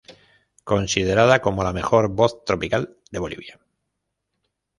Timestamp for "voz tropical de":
2.09-3.19